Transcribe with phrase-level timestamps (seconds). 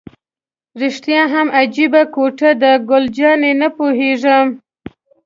[0.81, 4.47] رښتیا هم عجیبه کوټه ده، ګل جانې: نه پوهېږم.